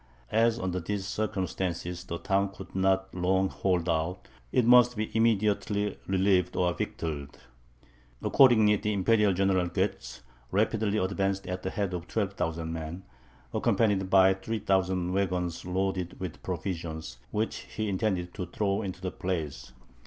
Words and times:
As 0.31 0.57
under 0.57 0.79
these 0.79 1.05
circumstances 1.05 2.03
the 2.05 2.17
town 2.17 2.49
could 2.49 2.73
not 2.73 3.13
long 3.13 3.49
hold 3.49 3.87
out, 3.87 4.27
it 4.51 4.65
must 4.65 4.95
be 4.97 5.15
immediately 5.15 5.95
relieved 6.07 6.55
or 6.55 6.73
victualled. 6.73 7.37
Accordingly, 8.23 8.77
the 8.77 8.93
Imperial 8.93 9.31
General 9.31 9.67
Goetz 9.67 10.23
rapidly 10.49 10.97
advanced 10.97 11.45
at 11.45 11.61
the 11.61 11.69
head 11.69 11.93
of 11.93 12.07
12,000 12.07 12.73
men, 12.73 13.03
accompanied 13.53 14.09
by 14.09 14.33
3000 14.33 15.13
waggons 15.13 15.65
loaded 15.65 16.19
with 16.19 16.41
provisions, 16.41 17.19
which 17.29 17.57
he 17.57 17.87
intended 17.87 18.33
to 18.33 18.47
throw 18.47 18.81
into 18.81 19.01
the 19.01 19.11
place. 19.11 19.71